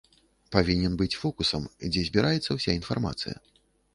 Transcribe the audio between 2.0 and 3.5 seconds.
збіраецца ўся інфармацыя.